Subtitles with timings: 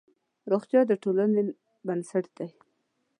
[0.51, 1.41] روغتیا د ټولنې
[1.87, 2.49] بنسټ دی.